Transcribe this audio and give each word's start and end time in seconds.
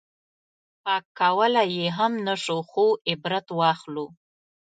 پاک 0.83 1.05
کولی 1.19 1.65
یې 1.77 1.87
هم 1.97 2.11
نه 2.27 2.35
شو 2.43 2.57
خو 2.69 2.85
عبرت 3.11 3.47
واخلو. 3.59 4.05